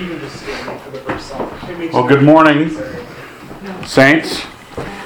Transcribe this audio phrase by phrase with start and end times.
[0.00, 1.92] even just standing for the verse itself.
[1.92, 2.70] Well, good morning,
[3.84, 4.44] saints,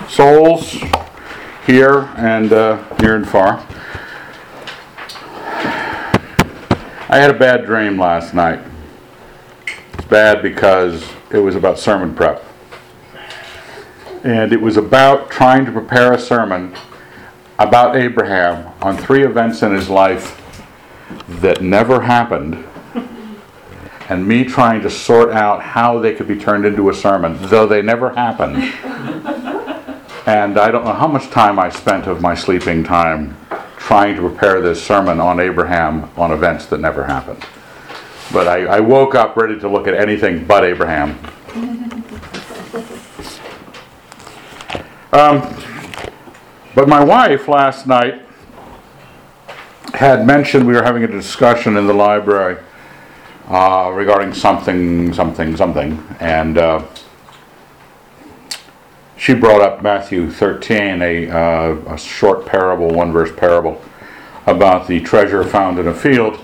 [0.09, 0.77] souls,
[1.67, 3.65] here and uh, near and far.
[7.08, 8.61] I had a bad dream last night.
[9.95, 12.45] It's bad because it was about sermon prep.
[14.25, 16.75] And it was about trying to prepare a sermon
[17.59, 20.36] about Abraham on three events in his life
[21.29, 22.64] that never happened
[24.11, 27.64] and me trying to sort out how they could be turned into a sermon, though
[27.64, 28.57] they never happened.
[30.27, 33.37] and I don't know how much time I spent of my sleeping time
[33.77, 37.45] trying to prepare this sermon on Abraham on events that never happened.
[38.32, 41.16] But I, I woke up ready to look at anything but Abraham.
[45.12, 45.54] Um,
[46.74, 48.23] but my wife last night
[49.95, 52.56] had mentioned we were having a discussion in the library
[53.50, 56.86] uh, regarding something, something, something, and uh,
[59.16, 63.82] she brought up Matthew 13, a, uh, a short parable, one verse parable,
[64.47, 66.39] about the treasure found in a field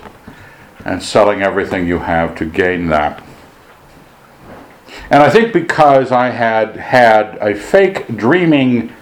[0.83, 3.23] and selling everything you have to gain that.
[5.09, 8.93] And I think because I had had a fake dreaming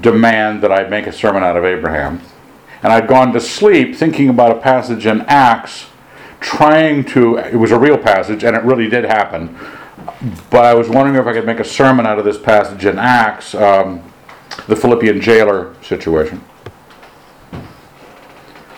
[0.00, 2.20] demand that I make a sermon out of Abraham,
[2.84, 5.86] and I'd gone to sleep thinking about a passage in Acts
[6.46, 9.58] trying to, it was a real passage and it really did happen,
[10.48, 13.00] but I was wondering if I could make a sermon out of this passage in
[13.00, 14.00] Acts, um,
[14.68, 16.40] the Philippian jailer situation.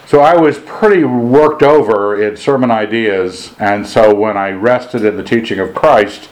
[0.06, 5.19] So I was pretty worked over in sermon ideas, and so when I rested in
[5.19, 6.30] the teaching of Christ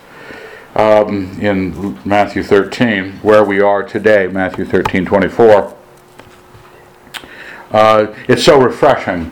[0.75, 5.77] um, in Matthew 13, where we are today, Matthew 13 24,
[7.73, 9.31] uh, it's so refreshing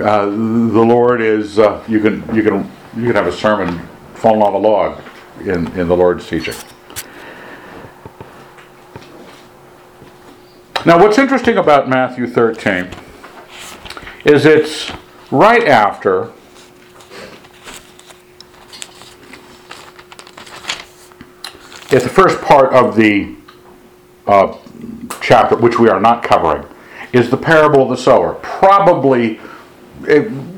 [0.00, 3.78] uh, the Lord is uh, you can you can you can have a sermon
[4.14, 5.02] falling off a log
[5.40, 6.54] in in the Lord's teaching.
[10.86, 12.88] Now, what's interesting about Matthew 13
[14.24, 14.92] is it's
[15.32, 16.30] right after
[21.90, 23.34] it's the first part of the
[24.28, 24.56] uh,
[25.20, 26.64] chapter, which we are not covering,
[27.12, 28.34] is the parable of the sower.
[28.34, 29.40] Probably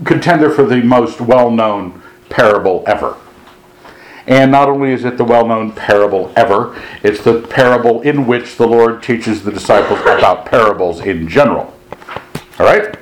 [0.05, 3.17] contender for the most well-known parable ever.
[4.27, 8.67] And not only is it the well-known parable ever, it's the parable in which the
[8.67, 11.75] Lord teaches the disciples about parables in general.
[12.59, 12.97] All right?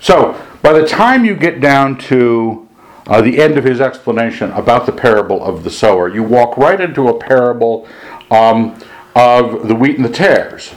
[0.00, 2.68] So, by the time you get down to
[3.06, 6.80] uh, the end of his explanation about the parable of the sower, you walk right
[6.80, 7.88] into a parable
[8.30, 8.76] um,
[9.14, 10.74] of the wheat and the tares.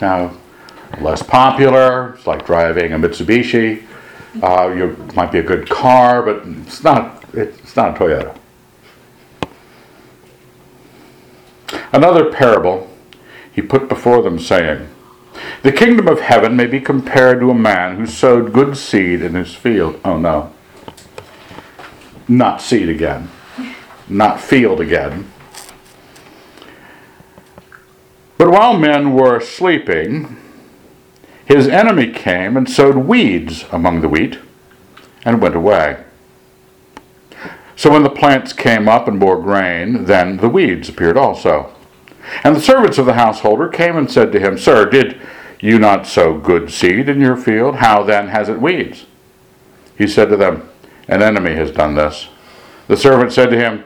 [0.00, 0.36] Now,
[1.00, 3.84] less popular, it's like driving a Mitsubishi.
[4.42, 7.24] Uh, you might be a good car, but it's not.
[7.32, 8.36] It's not a Toyota.
[11.92, 12.90] Another parable
[13.52, 14.88] he put before them, saying,
[15.62, 19.34] "The kingdom of heaven may be compared to a man who sowed good seed in
[19.34, 20.52] his field." Oh no,
[22.28, 23.30] not seed again,
[24.08, 25.30] not field again.
[28.38, 30.36] But while men were sleeping,
[31.46, 34.38] his enemy came and sowed weeds among the wheat
[35.24, 36.04] and went away.
[37.76, 41.72] So when the plants came up and bore grain, then the weeds appeared also.
[42.42, 45.20] And the servants of the householder came and said to him, Sir, did
[45.60, 47.76] you not sow good seed in your field?
[47.76, 49.06] How then has it weeds?
[49.96, 50.68] He said to them,
[51.06, 52.28] An enemy has done this.
[52.88, 53.84] The servant said to him,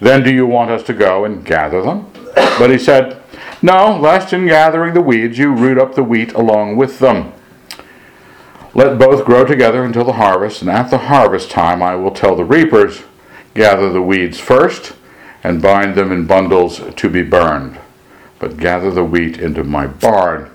[0.00, 2.10] Then do you want us to go and gather them?
[2.34, 3.21] But he said,
[3.62, 7.32] no, lest in gathering the weeds you root up the wheat along with them.
[8.74, 12.34] Let both grow together until the harvest, and at the harvest time I will tell
[12.34, 13.02] the reapers,
[13.54, 14.94] Gather the weeds first,
[15.44, 17.78] and bind them in bundles to be burned,
[18.38, 20.50] but gather the wheat into my barn.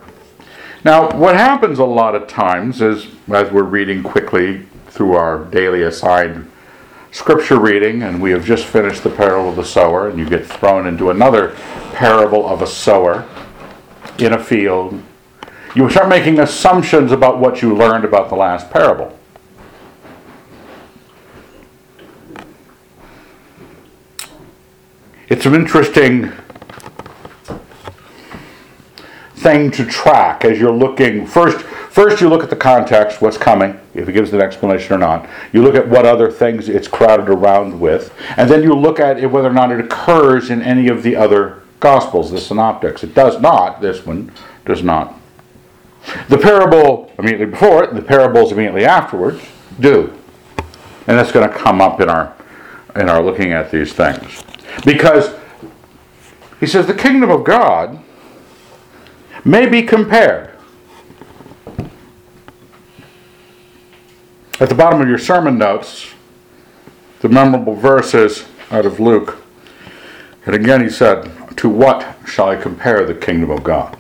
[0.83, 5.83] Now, what happens a lot of times is, as we're reading quickly through our daily
[5.83, 6.49] assigned
[7.11, 10.45] scripture reading, and we have just finished the parable of the sower, and you get
[10.45, 11.55] thrown into another
[11.93, 13.27] parable of a sower
[14.17, 15.01] in a field,
[15.75, 19.17] you start making assumptions about what you learned about the last parable.
[25.29, 26.31] It's an interesting
[29.35, 31.27] thing to track as you're looking.
[31.27, 31.65] First,
[31.97, 35.27] first you look at the context, what's coming, if it gives an explanation or not.
[35.51, 39.17] You look at what other things it's crowded around with, and then you look at
[39.17, 43.03] it, whether or not it occurs in any of the other gospels, the synoptics.
[43.03, 43.81] It does not.
[43.81, 44.31] This one
[44.63, 45.19] does not.
[46.29, 49.43] The parable immediately before it, the parables immediately afterwards
[49.79, 50.13] do,
[51.07, 52.31] and that's going to come up in our
[52.95, 54.43] in our looking at these things.
[54.85, 55.35] Because
[56.59, 57.99] he says the kingdom of God
[59.43, 60.56] may be compared.
[64.59, 66.13] At the bottom of your sermon notes,
[67.19, 69.43] the memorable verses out of Luke.
[70.45, 73.97] And again he said, To what shall I compare the kingdom of God?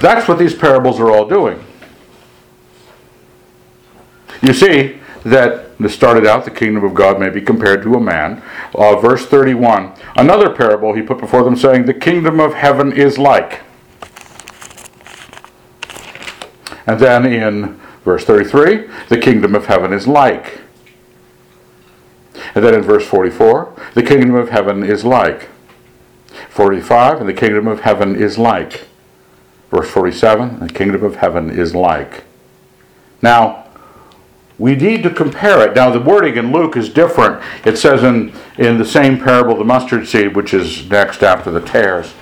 [0.00, 1.64] That's what these parables are all doing.
[4.42, 8.00] You see that this started out, the kingdom of God may be compared to a
[8.00, 8.42] man.
[8.74, 13.16] Uh, verse 31, another parable he put before them, saying, The kingdom of heaven is
[13.16, 13.62] like.
[16.86, 20.60] And then in verse 33, the kingdom of heaven is like.
[22.54, 25.50] And then in verse 44, the kingdom of heaven is like.
[26.48, 28.86] 45, and the kingdom of heaven is like.
[29.70, 32.24] Verse 47, the kingdom of heaven is like.
[33.20, 33.66] Now,
[34.58, 35.76] we need to compare it.
[35.76, 37.42] Now, the wording in Luke is different.
[37.66, 41.60] It says in, in the same parable, the mustard seed, which is next after the
[41.60, 42.14] tares.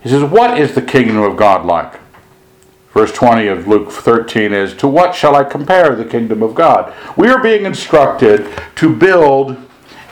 [0.00, 2.01] He says, What is the kingdom of God like?
[2.92, 6.92] Verse 20 of Luke 13 is, To what shall I compare the kingdom of God?
[7.16, 8.46] We are being instructed
[8.76, 9.56] to build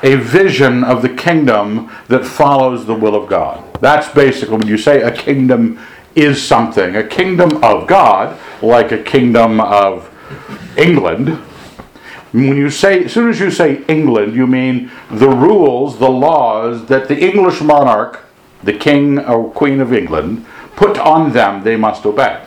[0.02, 3.62] a vision of the kingdom that follows the will of God.
[3.80, 5.78] That's basically when you say a kingdom
[6.14, 6.96] is something.
[6.96, 10.08] A kingdom of God, like a kingdom of
[10.78, 11.38] England,
[12.32, 16.86] when you say, as soon as you say England, you mean the rules, the laws
[16.86, 18.24] that the English monarch,
[18.62, 22.40] the king or queen of England, put on them they must obey.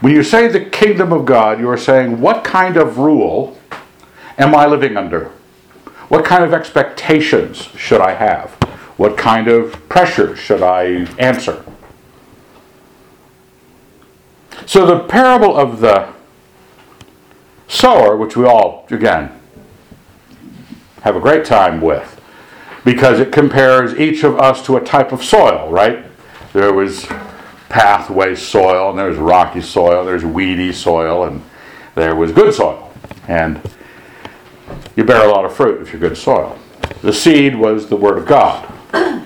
[0.00, 3.58] When you say the kingdom of God, you are saying, what kind of rule
[4.38, 5.32] am I living under?
[6.08, 8.52] What kind of expectations should I have?
[8.96, 11.64] What kind of pressure should I answer?
[14.66, 16.12] So the parable of the
[17.66, 19.32] sower, which we all, again,
[21.02, 22.20] have a great time with,
[22.84, 26.04] because it compares each of us to a type of soil, right?
[26.52, 27.06] There was
[27.68, 31.42] pathway soil, and there's rocky soil, there's weedy soil, and
[31.94, 32.92] there was good soil.
[33.26, 33.60] And
[34.96, 36.58] you bear a lot of fruit if you're good soil.
[37.02, 38.74] The seed was the Word of God.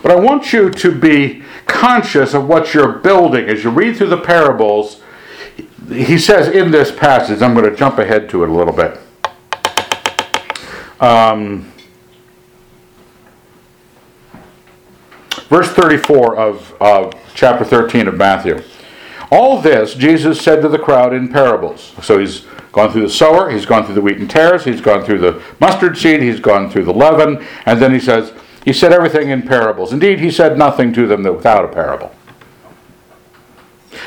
[0.00, 3.48] But I want you to be conscious of what you're building.
[3.48, 5.00] As you read through the parables,
[5.88, 8.98] he says in this passage, I'm going to jump ahead to it a little bit.
[11.00, 11.72] Um,
[15.48, 18.62] verse 34 of, chapter 13 of Matthew.
[19.30, 21.94] All this Jesus said to the crowd in parables.
[22.02, 25.04] So he's gone through the sower, he's gone through the wheat and tares, he's gone
[25.04, 28.32] through the mustard seed, he's gone through the leaven, and then he says,
[28.64, 29.92] he said everything in parables.
[29.92, 32.14] Indeed, he said nothing to them without a parable.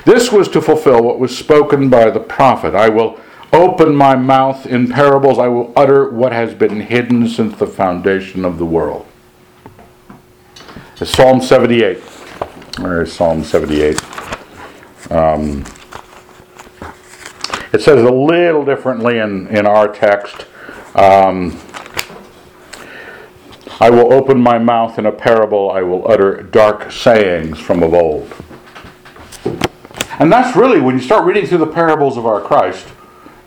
[0.05, 3.19] This was to fulfill what was spoken by the prophet I will
[3.53, 8.45] open my mouth in parables, I will utter what has been hidden since the foundation
[8.45, 9.05] of the world.
[11.01, 11.97] It's Psalm 78.
[12.77, 13.99] Where is Psalm 78?
[15.09, 15.65] Um,
[17.73, 20.45] it says a little differently in, in our text.
[20.93, 21.59] Um,
[23.79, 27.95] I will open my mouth in a parable, I will utter dark sayings from of
[27.95, 28.31] old.
[30.19, 32.87] And that's really, when you start reading through the parables of our Christ,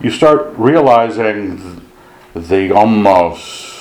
[0.01, 1.89] you start realizing
[2.35, 3.74] the almost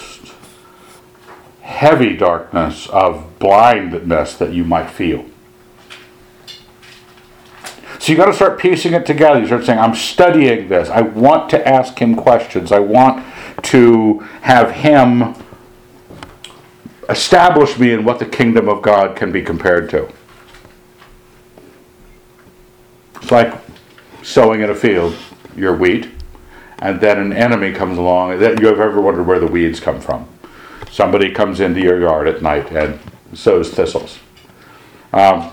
[1.75, 5.27] heavy darkness of blindness that you might feel.
[7.99, 9.41] So you got to start piecing it together.
[9.41, 10.89] You start saying, I'm studying this.
[10.89, 12.71] I want to ask him questions.
[12.71, 13.25] I want
[13.65, 15.35] to have him
[17.09, 20.09] establish me in what the kingdom of God can be compared to.
[23.17, 23.55] It's like
[24.23, 25.17] sowing in a field,
[25.57, 26.11] your wheat,
[26.79, 28.39] and then an enemy comes along.
[28.39, 30.29] That you have ever wondered where the weeds come from?
[30.95, 33.01] Somebody comes into your yard at night and
[33.33, 34.21] sows thistles.
[35.13, 35.51] Um,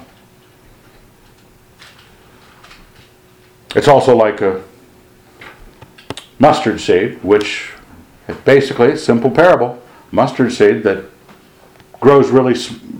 [3.75, 4.63] it's also like a
[6.37, 7.71] mustard seed, which
[8.45, 9.81] basically it's a simple parable.
[10.11, 11.05] Mustard seed that
[11.93, 12.53] grows really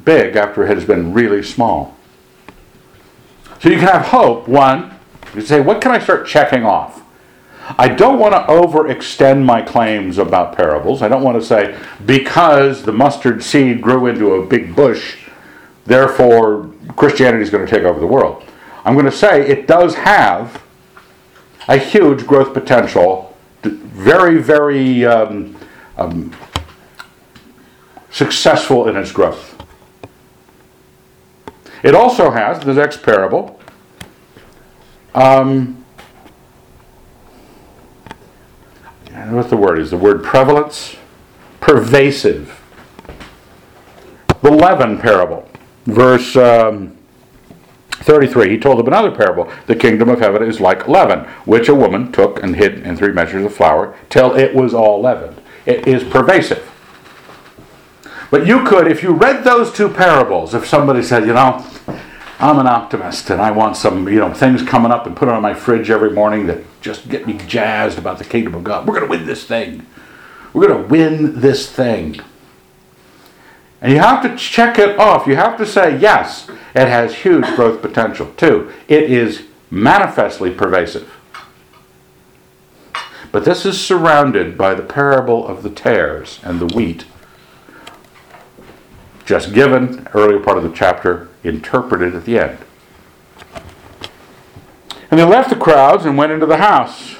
[0.03, 1.95] big after it has been really small.
[3.59, 4.47] So you can have hope.
[4.47, 4.95] One,
[5.35, 7.03] you say, what can I start checking off?
[7.77, 11.01] I don't want to overextend my claims about parables.
[11.01, 15.17] I don't want to say, because the mustard seed grew into a big bush,
[15.85, 18.43] therefore Christianity is going to take over the world.
[18.83, 20.61] I'm going to say it does have
[21.67, 25.55] a huge growth potential, very, very um,
[25.97, 26.35] um,
[28.09, 29.63] successful in its growth.
[31.83, 33.59] It also has, the next parable,
[35.15, 35.80] um,
[39.29, 40.95] what the word is, the word prevalence,
[41.59, 42.59] pervasive.
[44.41, 45.47] The leaven parable,
[45.85, 46.97] verse um,
[47.91, 49.51] 33, he told them another parable.
[49.67, 53.13] The kingdom of heaven is like leaven, which a woman took and hid in three
[53.13, 55.39] measures of flour till it was all leavened.
[55.65, 56.67] It is pervasive.
[58.31, 61.63] But you could, if you read those two parables, if somebody said, you know,
[62.41, 65.43] I'm an optimist and I want some, you know, things coming up and put on
[65.43, 68.87] my fridge every morning that just get me jazzed about the kingdom of God.
[68.87, 69.85] We're going to win this thing.
[70.51, 72.19] We're going to win this thing.
[73.79, 75.27] And you have to check it off.
[75.27, 78.33] You have to say, yes, it has huge growth potential.
[78.37, 78.73] too.
[78.87, 81.13] it is manifestly pervasive.
[83.31, 87.05] But this is surrounded by the parable of the tares and the wheat,
[89.25, 92.57] just given, earlier part of the chapter, interpreted at the end.
[95.09, 97.15] And they left the crowds and went into the house.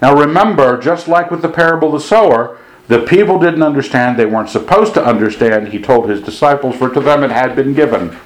[0.00, 4.26] Now remember, just like with the parable of the sower, the people didn't understand, they
[4.26, 5.68] weren't supposed to understand.
[5.68, 8.16] He told his disciples, for to them it had been given.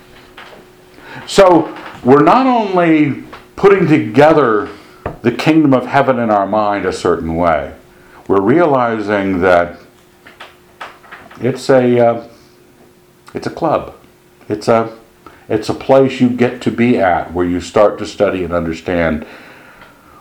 [1.26, 3.25] So we're not only
[3.57, 4.71] putting together
[5.23, 7.75] the kingdom of heaven in our mind a certain way,
[8.28, 9.78] we're realizing that
[11.40, 12.28] it's a uh,
[13.35, 13.95] it's a club.
[14.48, 14.96] It's a
[15.48, 19.24] it's a place you get to be at where you start to study and understand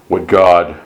[0.07, 0.79] what God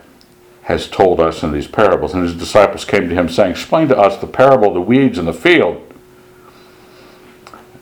[0.63, 2.13] has told us in these parables.
[2.13, 5.17] And his disciples came to him saying, Explain to us the parable of the weeds
[5.17, 5.85] in the field.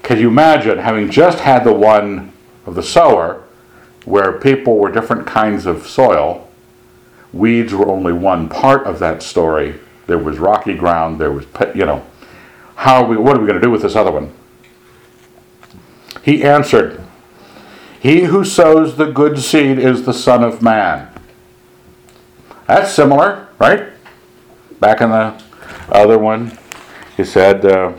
[0.01, 2.31] Can you imagine having just had the one
[2.65, 3.43] of the sower
[4.05, 6.49] where people were different kinds of soil?
[7.33, 9.75] Weeds were only one part of that story.
[10.07, 11.45] There was rocky ground, there was,
[11.75, 12.05] you know,
[12.75, 14.31] how are we, what are we going to do with this other one?
[16.27, 17.01] He answered,
[18.01, 21.07] He who sows the good seed is the Son of Man.
[22.67, 23.91] That's similar, right?
[24.81, 25.41] Back in the
[25.88, 26.57] other one,
[27.15, 27.93] he said, uh,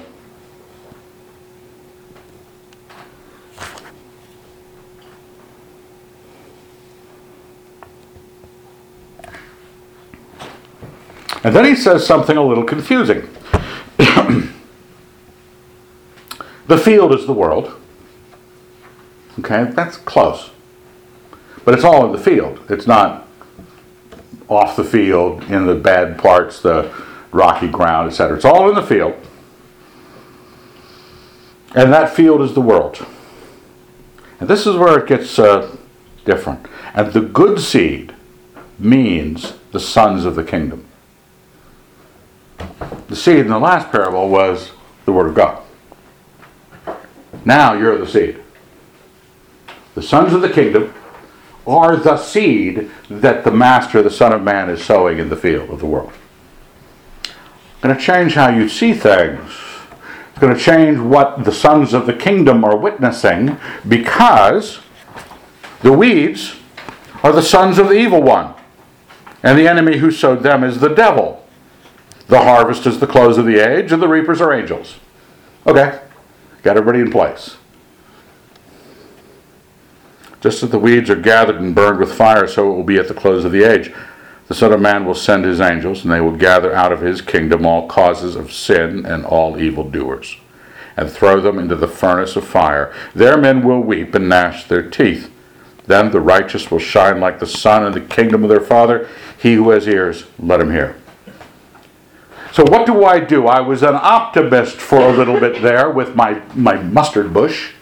[11.42, 13.26] And then he says something a little confusing.
[13.96, 14.52] the
[16.76, 17.77] field is the world.
[19.38, 20.50] Okay, that's close.
[21.64, 22.60] But it's all in the field.
[22.68, 23.26] It's not
[24.48, 26.92] off the field in the bad parts, the
[27.30, 28.36] rocky ground, etc.
[28.36, 29.14] It's all in the field.
[31.74, 33.04] And that field is the world.
[34.40, 35.76] And this is where it gets uh,
[36.24, 36.66] different.
[36.94, 38.14] And the good seed
[38.78, 40.86] means the sons of the kingdom.
[43.08, 44.72] The seed in the last parable was
[45.04, 45.62] the Word of God.
[47.44, 48.42] Now you're the seed.
[49.98, 50.94] The sons of the kingdom
[51.66, 55.70] are the seed that the Master, the Son of Man, is sowing in the field
[55.70, 56.12] of the world.
[57.24, 57.32] It's
[57.82, 59.50] going to change how you see things.
[60.30, 64.78] It's going to change what the sons of the kingdom are witnessing because
[65.80, 66.54] the weeds
[67.24, 68.54] are the sons of the evil one.
[69.42, 71.44] And the enemy who sowed them is the devil.
[72.28, 74.94] The harvest is the close of the age, and the reapers are angels.
[75.66, 76.00] Okay,
[76.62, 77.56] got everybody in place.
[80.40, 83.08] Just as the weeds are gathered and burned with fire, so it will be at
[83.08, 83.92] the close of the age.
[84.46, 87.20] The Son of Man will send his angels, and they will gather out of his
[87.20, 90.36] kingdom all causes of sin and all evildoers,
[90.96, 92.94] and throw them into the furnace of fire.
[93.14, 95.30] There men will weep and gnash their teeth.
[95.86, 99.08] Then the righteous will shine like the sun in the kingdom of their Father.
[99.38, 100.96] He who has ears, let him hear.
[102.52, 103.46] So, what do I do?
[103.46, 107.72] I was an optimist for a little bit there with my, my mustard bush,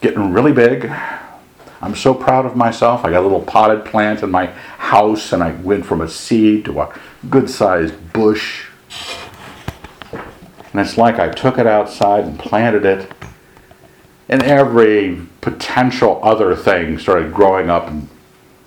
[0.00, 0.90] getting really big
[1.80, 3.04] I'm so proud of myself.
[3.04, 6.64] I got a little potted plant in my house, and I went from a seed
[6.64, 6.98] to a
[7.30, 8.66] good sized bush.
[10.12, 13.10] And it's like I took it outside and planted it,
[14.28, 17.90] and every potential other thing started growing up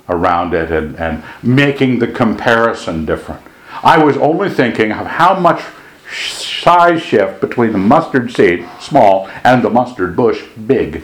[0.09, 3.41] around it and, and making the comparison different.
[3.83, 5.63] I was only thinking of how much
[6.11, 11.03] size shift between the mustard seed, small, and the mustard bush, big.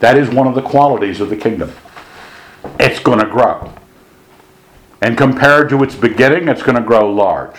[0.00, 1.72] That is one of the qualities of the kingdom.
[2.78, 3.72] It's going to grow.
[5.00, 7.56] And compared to its beginning, it's going to grow large.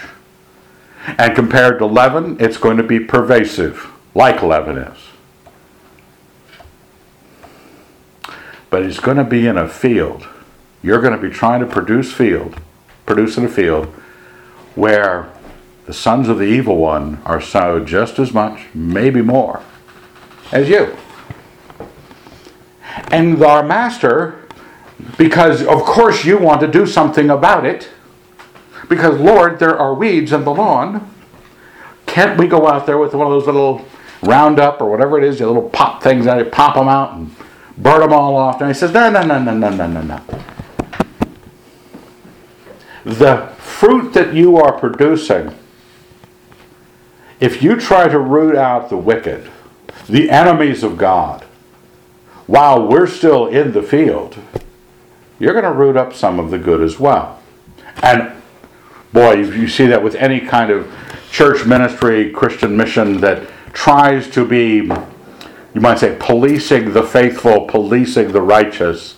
[1.17, 4.97] And compared to leaven, it's going to be pervasive, like leaven is.
[8.69, 10.27] But it's going to be in a field.
[10.83, 12.59] You're going to be trying to produce field,
[13.05, 13.87] produce in a field
[14.75, 15.31] where
[15.85, 19.61] the sons of the evil one are sowed just as much, maybe more,
[20.51, 20.95] as you
[23.11, 24.47] and our master,
[25.17, 27.89] because of course you want to do something about it,
[28.89, 31.09] because Lord, there are weeds in the lawn.
[32.05, 33.85] Can't we go out there with one of those little
[34.21, 37.35] Roundup or whatever it is, the little pop things out, you pop them out and
[37.77, 38.61] burn them all off?
[38.61, 40.21] And he says, No, no, no, no, no, no, no, no.
[43.03, 45.55] The fruit that you are producing,
[47.39, 49.49] if you try to root out the wicked,
[50.07, 51.45] the enemies of God,
[52.51, 54.37] while we're still in the field,
[55.39, 57.41] you're going to root up some of the good as well.
[58.03, 58.29] And
[59.13, 60.93] boy, you see that with any kind of
[61.31, 64.81] church ministry, Christian mission that tries to be,
[65.73, 69.15] you might say, policing the faithful, policing the righteous.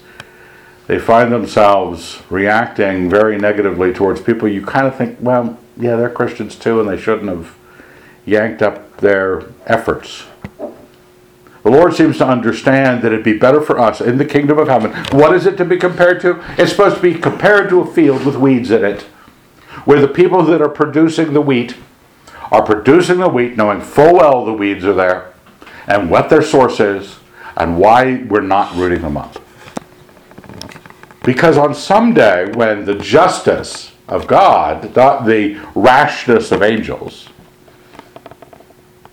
[0.85, 6.11] They find themselves reacting very negatively towards people you kind of think, well, yeah, they're
[6.11, 7.55] Christians too, and they shouldn't have
[8.27, 10.25] yanked up their efforts.
[11.63, 14.67] The Lord seems to understand that it'd be better for us in the kingdom of
[14.67, 14.91] heaven.
[15.17, 16.43] What is it to be compared to?
[16.57, 19.03] It's supposed to be compared to a field with weeds in it,
[19.85, 21.75] where the people that are producing the wheat
[22.51, 25.33] are producing the wheat knowing full well the weeds are there
[25.87, 27.17] and what their source is
[27.57, 29.37] and why we're not rooting them up.
[31.23, 37.29] Because on some day when the justice of God, not the rashness of angels,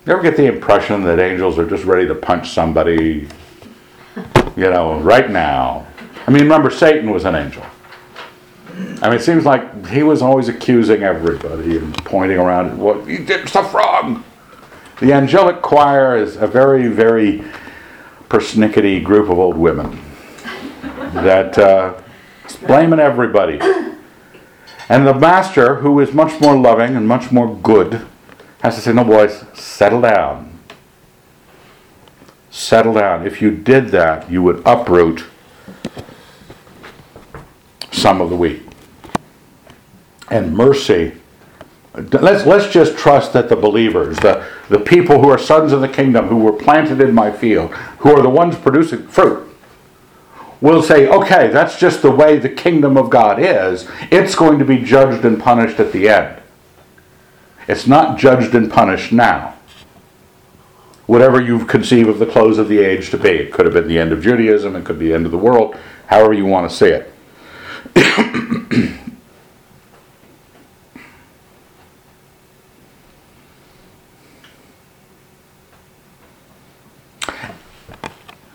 [0.05, 3.27] you ever get the impression that angels are just ready to punch somebody,
[4.55, 5.85] you know, right now?
[6.25, 7.63] I mean, remember, Satan was an angel.
[9.01, 13.23] I mean, it seems like he was always accusing everybody and pointing around, well, you
[13.23, 14.23] did stuff wrong.
[14.99, 17.43] The angelic choir is a very, very
[18.27, 19.99] persnickety group of old women
[21.13, 22.01] that uh,
[22.65, 23.59] blaming everybody.
[24.89, 28.07] And the master, who is much more loving and much more good,
[28.61, 30.59] has to say, no, boys, settle down.
[32.51, 33.25] Settle down.
[33.25, 35.25] If you did that, you would uproot
[37.91, 38.61] some of the wheat.
[40.29, 41.13] And mercy.
[41.93, 45.89] Let's, let's just trust that the believers, the, the people who are sons of the
[45.89, 49.47] kingdom, who were planted in my field, who are the ones producing fruit,
[50.61, 53.89] will say, okay, that's just the way the kingdom of God is.
[54.11, 56.40] It's going to be judged and punished at the end.
[57.67, 59.55] It's not judged and punished now.
[61.05, 63.29] Whatever you conceive of the close of the age to be.
[63.29, 65.37] It could have been the end of Judaism, it could be the end of the
[65.37, 65.75] world,
[66.07, 67.13] however you want to see it.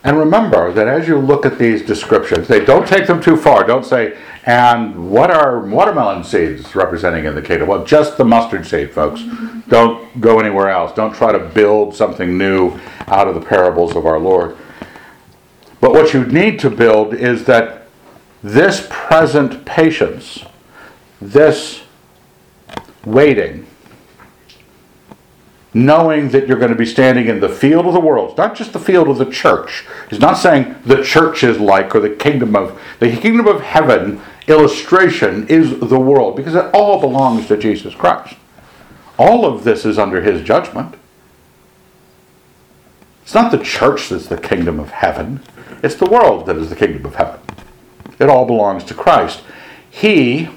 [0.06, 3.64] And remember that as you look at these descriptions, they don't take them too far.
[3.64, 7.66] Don't say, and what are watermelon seeds representing in the kingdom?
[7.66, 9.22] Well, just the mustard seed, folks.
[9.22, 9.68] Mm-hmm.
[9.68, 10.92] Don't go anywhere else.
[10.94, 14.56] Don't try to build something new out of the parables of our Lord.
[15.80, 17.88] But what you need to build is that
[18.44, 20.44] this present patience,
[21.20, 21.82] this
[23.04, 23.65] waiting,
[25.76, 28.72] knowing that you're going to be standing in the field of the world, not just
[28.72, 29.84] the field of the church.
[30.08, 34.22] He's not saying the church is like or the kingdom of the kingdom of heaven
[34.46, 38.36] illustration is the world because it all belongs to Jesus Christ.
[39.18, 40.94] All of this is under his judgment.
[43.22, 45.42] It's not the church that's the kingdom of heaven.
[45.82, 47.40] It's the world that is the kingdom of heaven.
[48.18, 49.42] It all belongs to Christ.
[49.90, 50.48] He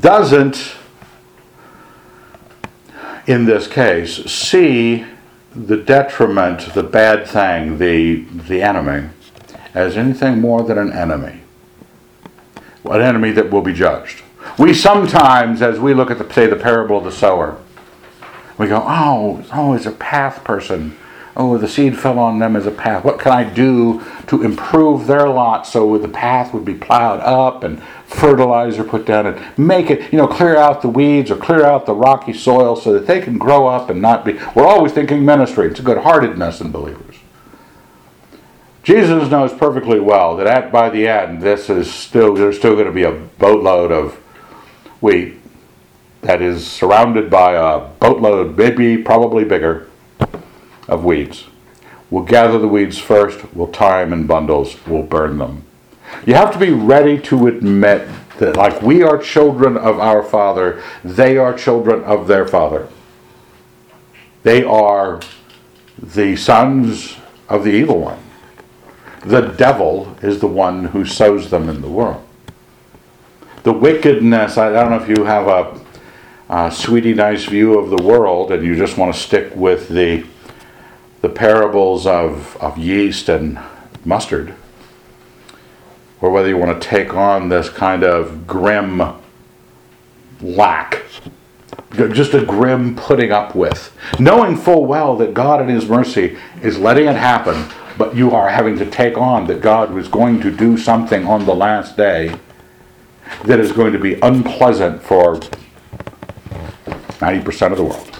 [0.00, 0.74] doesn't
[3.26, 5.04] in this case, see
[5.54, 9.08] the detriment, the bad thing, the, the enemy,
[9.74, 11.40] as anything more than an enemy.
[12.84, 14.22] An enemy that will be judged.
[14.58, 17.58] We sometimes, as we look at the say the parable of the sower,
[18.58, 20.96] we go, oh, oh, it's a path person.
[21.38, 23.04] Oh, the seed fell on them as a path.
[23.04, 27.62] What can I do to improve their lot so the path would be plowed up
[27.62, 31.62] and fertilizer put down and make it, you know, clear out the weeds or clear
[31.62, 34.38] out the rocky soil so that they can grow up and not be.
[34.54, 35.68] We're always thinking ministry.
[35.68, 37.16] It's a good heartedness in believers.
[38.82, 42.86] Jesus knows perfectly well that at by the end, this is still there's still going
[42.86, 44.14] to be a boatload of
[45.00, 45.38] wheat
[46.22, 49.88] that is surrounded by a boatload, maybe probably bigger,
[50.88, 51.46] of weeds.
[52.10, 55.64] We'll gather the weeds first, we'll tie them in bundles, we'll burn them.
[56.24, 60.82] You have to be ready to admit that, like we are children of our Father,
[61.04, 62.88] they are children of their Father.
[64.42, 65.20] They are
[66.00, 67.16] the sons
[67.48, 68.22] of the evil one.
[69.24, 72.24] The devil is the one who sows them in the world.
[73.64, 75.80] The wickedness, I don't know if you have a,
[76.48, 80.24] a sweetie nice view of the world and you just want to stick with the
[81.20, 83.58] the parables of, of yeast and
[84.04, 84.54] mustard,
[86.20, 89.02] or whether you want to take on this kind of grim
[90.40, 91.02] lack.
[91.92, 93.96] Just a grim putting up with.
[94.18, 98.48] Knowing full well that God in His mercy is letting it happen, but you are
[98.48, 102.38] having to take on that God was going to do something on the last day
[103.44, 105.36] that is going to be unpleasant for
[107.18, 108.15] 90% of the world.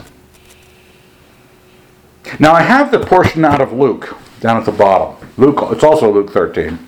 [2.38, 5.16] Now I have the portion out of Luke down at the bottom.
[5.36, 6.78] Luke, it's also Luke 13.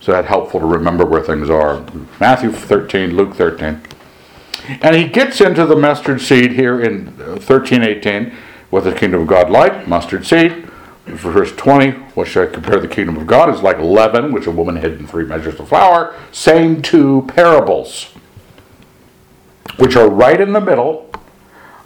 [0.00, 1.84] So that's helpful to remember where things are.
[2.18, 3.80] Matthew 13, Luke 13.
[4.80, 8.32] And he gets into the mustard seed here in uh, 13, 18.
[8.70, 9.86] What the kingdom of God like?
[9.86, 10.68] Mustard seed.
[11.04, 13.52] Verse 20, what should I compare the kingdom of God?
[13.52, 16.14] Is like leaven, which a woman hid in three measures of flour.
[16.30, 18.12] Same two parables,
[19.78, 21.11] which are right in the middle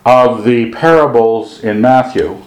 [0.07, 2.41] of the parables in Matthew.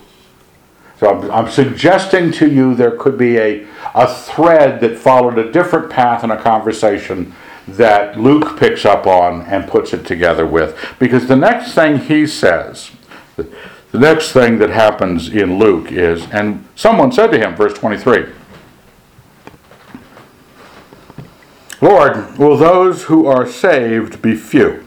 [0.97, 5.51] So I'm, I'm, suggesting to you there could be a, a thread that followed a
[5.51, 7.35] different path in a conversation
[7.67, 10.95] that Luke picks up on and puts it together with.
[10.99, 12.91] Because the next thing he says,
[13.35, 18.25] the next thing that happens in Luke is, and someone said to him, verse 23,
[21.81, 24.85] Lord, will those who are saved be few?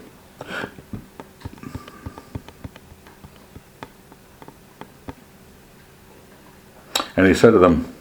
[7.15, 7.93] And he said to them,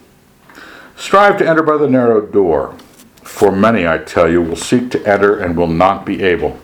[0.96, 2.76] Strive to enter by the narrow door,
[3.22, 6.58] for many, I tell you, will seek to enter and will not be able.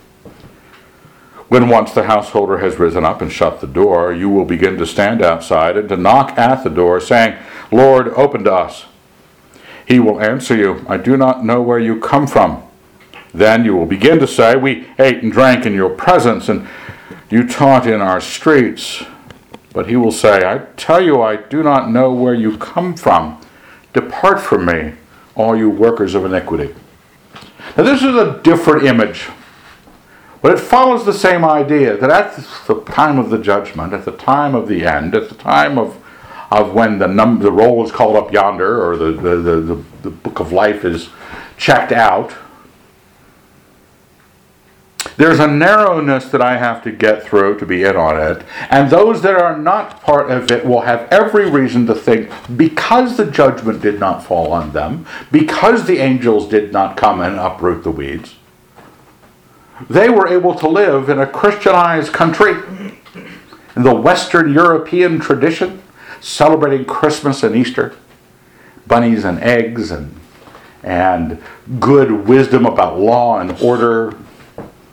[1.48, 4.86] When once the householder has risen up and shut the door, you will begin to
[4.86, 7.38] stand outside and to knock at the door, saying,
[7.72, 8.84] Lord, open to us.
[9.86, 12.62] He will answer you, I do not know where you come from.
[13.32, 16.68] Then you will begin to say, We ate and drank in your presence, and
[17.30, 19.02] you taught in our streets.
[19.78, 23.40] But he will say, I tell you, I do not know where you come from.
[23.92, 24.94] Depart from me,
[25.36, 26.74] all you workers of iniquity.
[27.76, 29.28] Now, this is a different image,
[30.42, 32.34] but it follows the same idea that at
[32.66, 35.96] the time of the judgment, at the time of the end, at the time of,
[36.50, 39.84] of when the, num- the roll is called up yonder, or the, the, the, the,
[40.02, 41.08] the book of life is
[41.56, 42.32] checked out,
[45.18, 48.46] there's a narrowness that I have to get through to be in on it.
[48.70, 53.16] And those that are not part of it will have every reason to think because
[53.16, 57.82] the judgment did not fall on them, because the angels did not come and uproot
[57.82, 58.36] the weeds,
[59.90, 62.54] they were able to live in a Christianized country,
[63.74, 65.82] in the Western European tradition,
[66.20, 67.96] celebrating Christmas and Easter,
[68.86, 70.14] bunnies and eggs and,
[70.84, 71.42] and
[71.80, 74.16] good wisdom about law and order,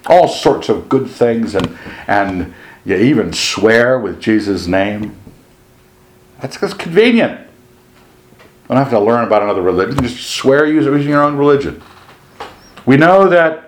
[0.07, 2.53] all sorts of good things, and, and
[2.85, 5.15] you even swear with Jesus' name.
[6.39, 7.39] That's just convenient.
[8.39, 11.81] You don't have to learn about another religion, just swear using your own religion.
[12.85, 13.65] We know that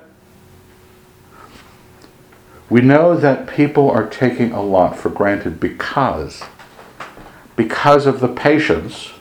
[2.69, 6.43] we know that people are taking a lot for granted because
[7.56, 9.13] because of the patience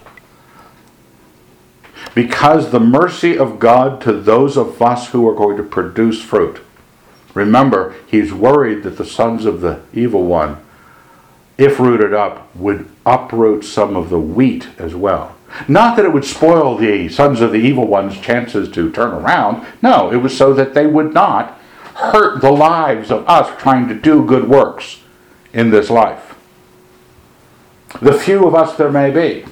[2.15, 6.61] because the mercy of God to those of us who are going to produce fruit
[7.37, 10.57] Remember, he's worried that the sons of the evil one,
[11.59, 15.37] if rooted up, would uproot some of the wheat as well.
[15.68, 19.66] Not that it would spoil the sons of the evil one's chances to turn around.
[19.83, 21.61] No, it was so that they would not
[21.96, 25.01] hurt the lives of us trying to do good works
[25.53, 26.35] in this life.
[28.01, 29.44] The few of us there may be.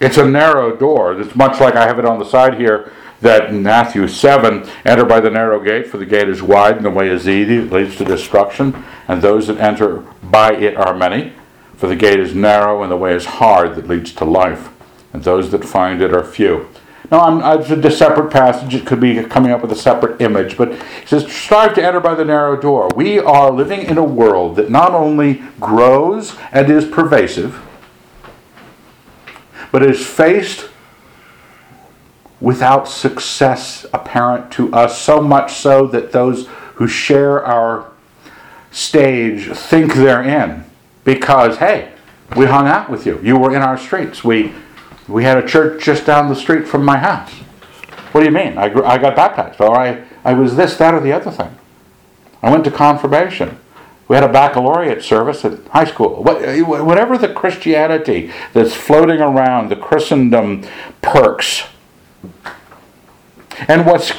[0.00, 1.20] It's a narrow door.
[1.20, 5.04] It's much like I have it on the side here that in Matthew 7 enter
[5.04, 7.72] by the narrow gate, for the gate is wide and the way is easy, it
[7.72, 11.32] leads to destruction, and those that enter by it are many.
[11.76, 14.68] For the gate is narrow and the way is hard that leads to life,
[15.12, 16.68] and those that find it are few.
[17.10, 18.74] Now, I'm, uh, it's a separate passage.
[18.74, 21.98] It could be coming up with a separate image, but it says, Strive to enter
[21.98, 22.88] by the narrow door.
[22.94, 27.60] We are living in a world that not only grows and is pervasive,
[29.72, 30.69] but is faced
[32.40, 37.90] without success apparent to us, so much so that those who share our
[38.70, 40.64] stage think they're in
[41.04, 41.92] because, hey,
[42.36, 43.20] we hung out with you.
[43.22, 44.22] You were in our streets.
[44.24, 44.52] We,
[45.08, 47.32] we had a church just down the street from my house.
[48.12, 48.56] What do you mean?
[48.56, 51.54] I, grew, I got baptized, or I, I was this, that, or the other thing.
[52.42, 53.58] I went to confirmation.
[54.08, 56.24] We had a baccalaureate service at high school.
[56.24, 60.64] Whatever the Christianity that's floating around, the Christendom
[61.02, 61.64] perks,
[63.68, 64.10] and what's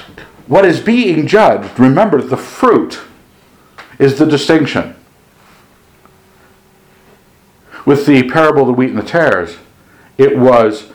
[0.48, 3.02] what is being judged, remember the fruit
[4.00, 4.96] is the distinction.
[7.86, 9.58] With the parable of the wheat and the tares,
[10.18, 10.92] it was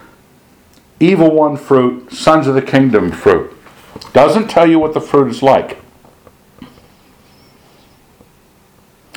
[1.01, 3.53] evil one fruit, sons of the kingdom fruit.
[4.13, 5.79] Doesn't tell you what the fruit is like.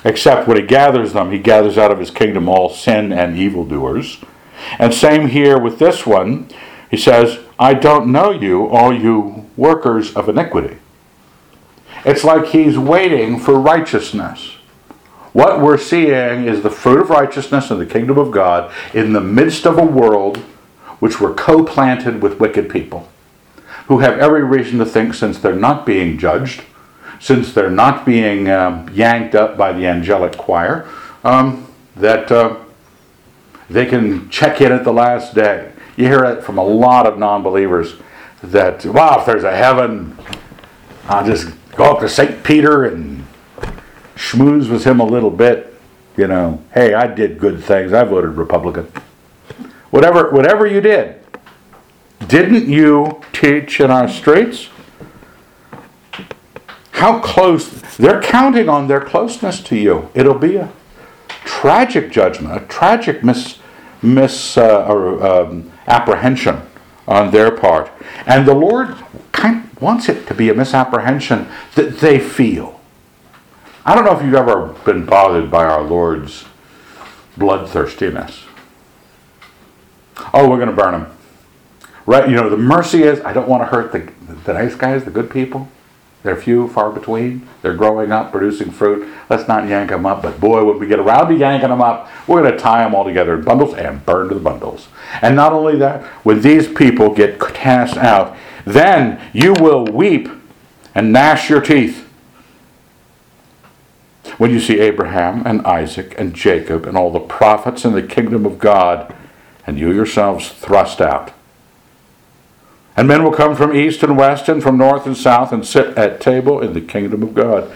[0.06, 4.19] Except when he gathers them, he gathers out of his kingdom all sin and evildoers.
[4.78, 6.49] And same here with this one.
[6.89, 10.77] He says, I don't know you, all you workers of iniquity.
[12.05, 14.55] It's like he's waiting for righteousness.
[15.33, 19.21] What we're seeing is the fruit of righteousness in the kingdom of God in the
[19.21, 20.37] midst of a world
[20.99, 23.09] which were co planted with wicked people
[23.87, 26.63] who have every reason to think, since they're not being judged,
[27.19, 30.87] since they're not being um, yanked up by the angelic choir,
[31.23, 32.55] um, that uh,
[33.69, 35.71] they can check in at the last day.
[35.99, 37.95] You hear it from a lot of non believers
[38.41, 40.17] that, wow, if there's a heaven,
[41.09, 42.41] I'll just go up to St.
[42.41, 43.27] Peter and
[44.15, 45.77] schmooze with him a little bit.
[46.15, 47.91] You know, hey, I did good things.
[47.91, 48.89] I voted Republican.
[49.89, 51.19] Whatever, whatever you did,
[52.27, 54.69] didn't you teach in our streets?
[56.91, 60.09] How close, they're counting on their closeness to you.
[60.13, 60.71] It'll be a
[61.27, 63.57] tragic judgment, a tragic mis,
[64.01, 66.62] mis uh, um, apprehension
[67.07, 67.91] on their part.
[68.25, 68.95] And the Lord
[69.31, 72.79] kind of wants it to be a misapprehension that they feel.
[73.85, 76.45] I don't know if you've ever been bothered by our Lord's
[77.38, 78.43] bloodthirstiness.
[80.33, 81.17] Oh, we're going to burn them.
[82.05, 82.29] Right?
[82.29, 84.12] You know, the mercy is I don't want to hurt the,
[84.43, 85.69] the nice guys, the good people.
[86.21, 87.47] They're few, far between.
[87.62, 89.08] They're growing up, producing fruit.
[89.29, 90.21] Let's not yank them up.
[90.21, 92.93] But boy, when we get around to yanking them up, we're going to tie them
[92.93, 94.89] all together in bundles and burn to the bundles.
[95.21, 100.29] And not only that, when these people get cast out, then you will weep
[100.93, 102.05] and gnash your teeth
[104.38, 108.45] when you see Abraham and Isaac and Jacob and all the prophets in the kingdom
[108.45, 109.15] of God
[109.65, 111.32] and you yourselves thrust out.
[112.99, 115.97] And men will come from east and west and from north and south and sit
[115.97, 117.73] at table in the kingdom of God.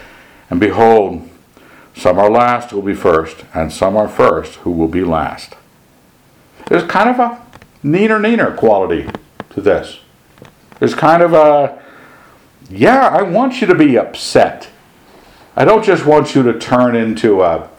[0.49, 1.29] And behold,
[1.95, 5.55] some are last who will be first, and some are first who will be last.
[6.67, 7.41] There's kind of a
[7.85, 9.09] neener neener quality
[9.51, 10.01] to this.
[10.79, 11.81] There's kind of a,
[12.69, 14.67] yeah, I want you to be upset.
[15.55, 17.69] I don't just want you to turn into a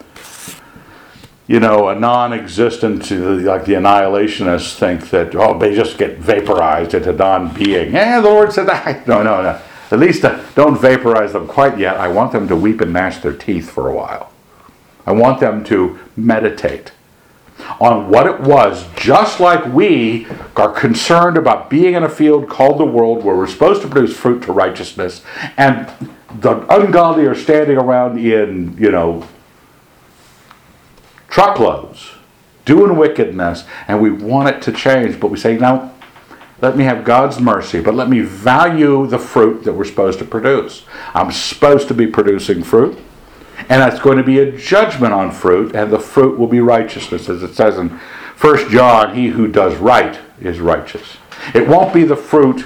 [1.46, 7.12] you know, a non-existent, like the annihilationists think that, oh, they just get vaporized into
[7.12, 7.92] non-being.
[7.92, 9.06] Yeah, the Lord said that.
[9.14, 9.60] No, no, no.
[9.90, 11.96] At least uh, don't vaporize them quite yet.
[11.98, 14.32] I want them to weep and gnash their teeth for a while.
[15.06, 16.92] I want them to meditate
[17.80, 20.26] on what it was, just like we
[20.56, 24.16] are concerned about being in a field called the world where we're supposed to produce
[24.16, 25.22] fruit to righteousness,
[25.56, 25.90] and
[26.40, 29.26] the ungodly are standing around in, you know,
[31.34, 32.12] truckloads
[32.64, 35.92] doing wickedness, and we want it to change, but we say, no,
[36.60, 40.24] let me have God's mercy, but let me value the fruit that we're supposed to
[40.24, 40.84] produce.
[41.12, 42.96] I'm supposed to be producing fruit,
[43.58, 47.28] and that's going to be a judgment on fruit, and the fruit will be righteousness.
[47.28, 47.88] As it says in
[48.40, 51.16] 1 John, he who does right is righteous.
[51.52, 52.64] It won't be the fruit,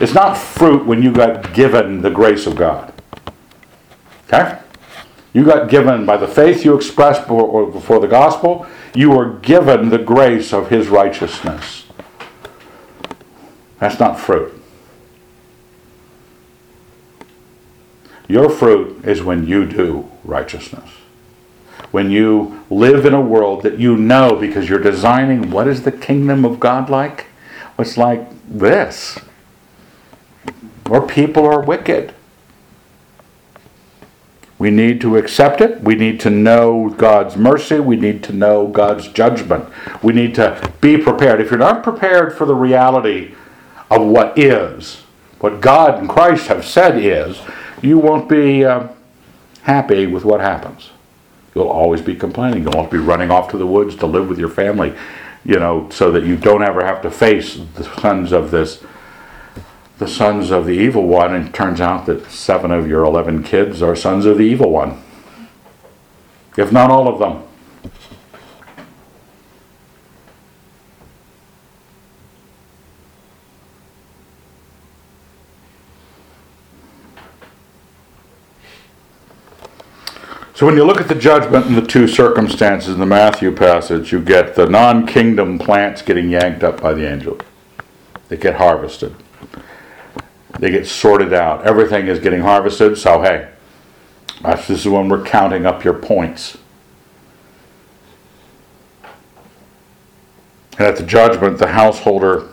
[0.00, 2.94] it's not fruit when you got given the grace of God.
[4.28, 4.61] Okay?
[5.32, 9.98] You got given by the faith you expressed before the gospel, you were given the
[9.98, 11.86] grace of his righteousness.
[13.78, 14.62] That's not fruit.
[18.28, 20.88] Your fruit is when you do righteousness.
[21.90, 25.92] When you live in a world that you know because you're designing what is the
[25.92, 27.26] kingdom of God like?
[27.78, 29.18] It's like this.
[30.86, 32.14] Where people are wicked
[34.62, 35.80] we need to accept it.
[35.80, 37.80] We need to know God's mercy.
[37.80, 39.68] We need to know God's judgment.
[40.04, 41.40] We need to be prepared.
[41.40, 43.34] If you're not prepared for the reality
[43.90, 45.02] of what is,
[45.40, 47.40] what God and Christ have said is,
[47.82, 48.86] you won't be uh,
[49.62, 50.90] happy with what happens.
[51.56, 52.62] You'll always be complaining.
[52.62, 54.94] You'll always be running off to the woods to live with your family,
[55.44, 58.84] you know, so that you don't ever have to face the sons of this
[60.02, 63.44] the sons of the evil one, and it turns out that seven of your 11
[63.44, 65.00] kids are sons of the evil one,
[66.56, 67.44] if not all of them.
[80.54, 84.10] So when you look at the judgment in the two circumstances in the Matthew passage,
[84.10, 87.38] you get the non kingdom plants getting yanked up by the angel.
[88.28, 89.14] They get harvested.
[90.58, 91.66] They get sorted out.
[91.66, 93.48] Everything is getting harvested, so hey,
[94.42, 96.58] this is when we're counting up your points.
[100.78, 102.48] And at the judgment, the householder,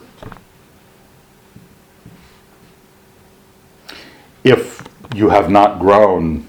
[4.43, 6.47] if you have not grown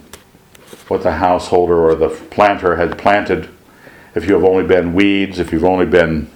[0.90, 3.48] what the householder or the planter had planted.
[4.16, 6.28] If you have only been weeds, if you've only been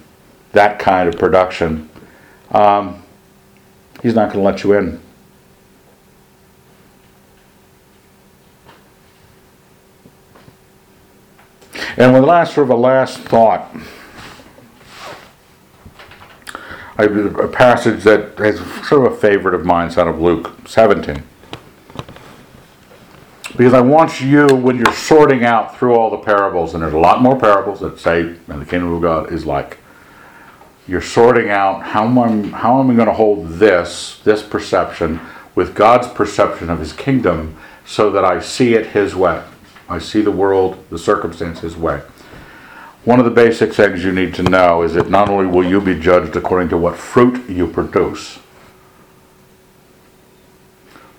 [0.53, 1.89] that kind of production,
[2.51, 3.03] um,
[4.01, 5.01] he's not going to let you in.
[11.97, 13.73] And with last sort of a last thought,
[16.97, 20.51] I, a passage that is sort of a favorite of mine, it's out of Luke
[20.65, 21.23] 17.
[23.57, 26.99] Because I want you, when you're sorting out through all the parables, and there's a
[26.99, 29.77] lot more parables that say, and the kingdom of God is like,
[30.87, 35.21] you're sorting out how am I, how am I going to hold this, this perception,
[35.55, 37.55] with God's perception of his kingdom,
[37.85, 39.41] so that I see it his way.
[39.87, 42.01] I see the world, the circumstances way.
[43.03, 45.79] One of the basic things you need to know is that not only will you
[45.79, 48.39] be judged according to what fruit you produce,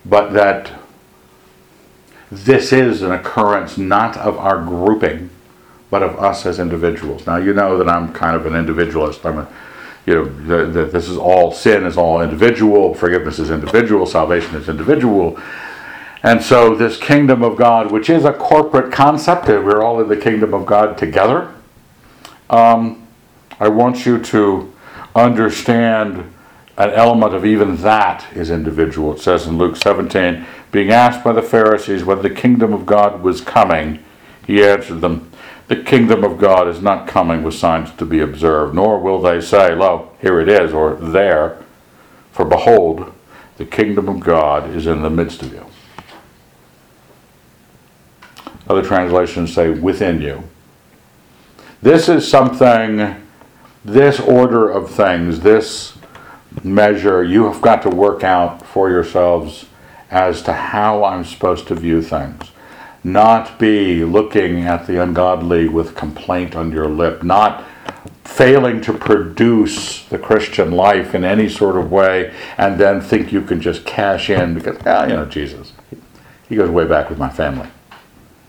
[0.05, 0.73] but that
[2.31, 5.31] this is an occurrence not of our grouping,
[5.91, 7.25] but of us as individuals.
[7.25, 9.25] Now you know that I'm kind of an individualist.
[9.25, 9.49] I'm a,
[10.07, 14.69] you know, the, this is all sin is all individual, forgiveness is individual, salvation is
[14.69, 15.41] individual.
[16.27, 20.17] And so this kingdom of God, which is a corporate concept, we're all in the
[20.17, 21.55] kingdom of God together.
[22.51, 23.07] Um,
[23.61, 24.75] I want you to
[25.15, 26.29] understand
[26.79, 29.15] an element of even that is individual.
[29.15, 33.23] It says in Luke 17, being asked by the Pharisees whether the kingdom of God
[33.23, 34.03] was coming,
[34.49, 35.31] he answered them,
[35.69, 39.41] The kingdom of God is not coming with signs to be observed, nor will they
[39.41, 41.63] say, Lo, here it is, or there.
[42.33, 43.13] For behold,
[43.59, 45.66] the kingdom of God is in the midst of you.
[48.69, 50.43] Other translations say, within you.
[51.83, 53.23] This is something,
[53.85, 55.97] this order of things, this
[56.65, 59.67] measure, you have got to work out for yourselves
[60.11, 62.51] as to how I'm supposed to view things.
[63.05, 67.65] Not be looking at the ungodly with complaint on your lip, not
[68.25, 73.43] failing to produce the Christian life in any sort of way, and then think you
[73.43, 75.73] can just cash in because, ah, you know, Jesus,
[76.49, 77.69] he goes way back with my family.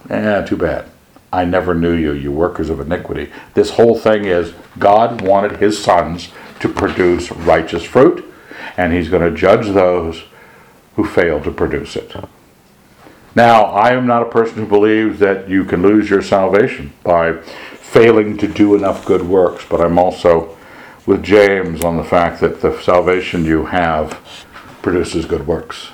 [0.10, 0.86] Eh, too bad.
[1.32, 3.32] I never knew you, you workers of iniquity.
[3.54, 6.30] This whole thing is God wanted his sons
[6.62, 8.26] to produce righteous fruit,
[8.78, 10.24] and he's going to judge those
[10.96, 12.16] who fail to produce it.
[13.36, 17.34] Now, I am not a person who believes that you can lose your salvation by
[17.34, 20.58] failing to do enough good works, but I'm also
[21.06, 24.46] with James on the fact that the salvation you have
[24.82, 25.90] produces good works.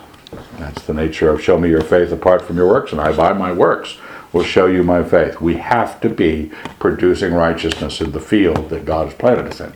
[0.58, 3.34] That's the nature of show me your faith apart from your works, and I by
[3.34, 3.97] my works
[4.34, 5.39] will show you my faith.
[5.39, 9.74] We have to be producing righteousness in the field that God has planted us in.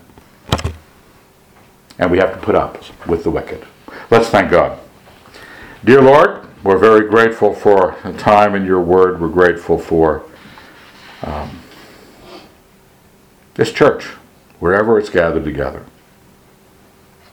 [1.99, 3.65] And we have to put up with the wicked.
[4.11, 4.79] Let's thank God.
[5.85, 9.21] Dear Lord, we're very grateful for the time in your word.
[9.21, 10.23] We're grateful for
[11.23, 11.59] um,
[13.53, 14.05] this church,
[14.59, 15.85] wherever it's gathered together.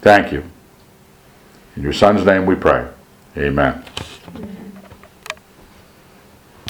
[0.00, 0.44] Thank you.
[1.76, 2.88] In your son's name we pray.
[3.36, 3.82] Amen.